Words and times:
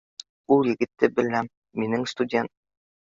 -Ул 0.55 0.69
егетте 0.71 1.09
беләм, 1.19 1.51
минең 1.83 2.09
студент 2.15 2.53